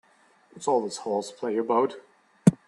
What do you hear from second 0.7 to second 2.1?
this horseplay about?